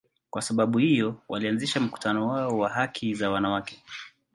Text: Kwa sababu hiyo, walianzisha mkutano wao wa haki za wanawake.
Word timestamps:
Kwa 0.29 0.41
sababu 0.41 0.77
hiyo, 0.77 1.15
walianzisha 1.29 1.79
mkutano 1.79 2.27
wao 2.27 2.57
wa 2.57 2.69
haki 2.69 3.13
za 3.13 3.29
wanawake. 3.29 3.83